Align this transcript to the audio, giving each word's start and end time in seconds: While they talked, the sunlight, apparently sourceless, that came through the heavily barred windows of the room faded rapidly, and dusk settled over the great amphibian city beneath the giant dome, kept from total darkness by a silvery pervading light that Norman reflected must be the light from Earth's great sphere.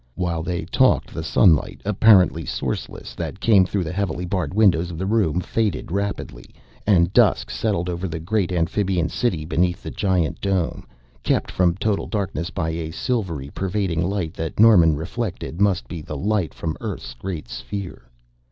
While 0.15 0.41
they 0.41 0.65
talked, 0.65 1.13
the 1.13 1.21
sunlight, 1.21 1.79
apparently 1.85 2.43
sourceless, 2.43 3.13
that 3.13 3.39
came 3.39 3.67
through 3.67 3.83
the 3.83 3.91
heavily 3.93 4.25
barred 4.25 4.51
windows 4.51 4.89
of 4.89 4.97
the 4.97 5.05
room 5.05 5.39
faded 5.39 5.91
rapidly, 5.91 6.55
and 6.87 7.13
dusk 7.13 7.51
settled 7.51 7.87
over 7.87 8.07
the 8.07 8.17
great 8.19 8.51
amphibian 8.51 9.09
city 9.09 9.45
beneath 9.45 9.83
the 9.83 9.91
giant 9.91 10.41
dome, 10.41 10.87
kept 11.21 11.51
from 11.51 11.75
total 11.75 12.07
darkness 12.07 12.49
by 12.49 12.69
a 12.71 12.89
silvery 12.89 13.51
pervading 13.51 14.03
light 14.03 14.33
that 14.33 14.59
Norman 14.59 14.95
reflected 14.95 15.61
must 15.61 15.87
be 15.87 16.01
the 16.01 16.17
light 16.17 16.51
from 16.55 16.77
Earth's 16.81 17.13
great 17.13 17.47
sphere. 17.47 18.09